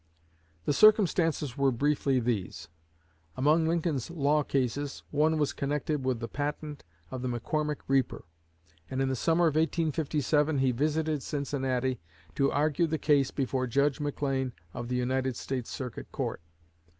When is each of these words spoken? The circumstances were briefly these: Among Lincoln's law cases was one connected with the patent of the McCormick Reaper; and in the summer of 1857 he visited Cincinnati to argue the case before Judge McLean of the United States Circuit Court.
The 0.65 0.73
circumstances 0.73 1.55
were 1.55 1.71
briefly 1.71 2.19
these: 2.19 2.69
Among 3.37 3.67
Lincoln's 3.67 4.09
law 4.09 4.41
cases 4.41 5.03
was 5.11 5.29
one 5.51 5.55
connected 5.55 6.03
with 6.03 6.19
the 6.19 6.27
patent 6.27 6.83
of 7.11 7.21
the 7.21 7.27
McCormick 7.27 7.81
Reaper; 7.87 8.25
and 8.89 8.99
in 8.99 9.09
the 9.09 9.15
summer 9.15 9.45
of 9.45 9.53
1857 9.53 10.57
he 10.57 10.71
visited 10.71 11.21
Cincinnati 11.21 11.99
to 12.33 12.51
argue 12.51 12.87
the 12.87 12.97
case 12.97 13.29
before 13.29 13.67
Judge 13.67 13.99
McLean 13.99 14.53
of 14.73 14.87
the 14.87 14.95
United 14.95 15.35
States 15.35 15.69
Circuit 15.69 16.11
Court. 16.11 16.41